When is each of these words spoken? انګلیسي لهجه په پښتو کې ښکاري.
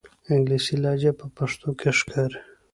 انګلیسي 0.33 0.75
لهجه 0.83 1.11
په 1.19 1.25
پښتو 1.37 1.69
کې 1.79 1.89
ښکاري. 1.99 2.39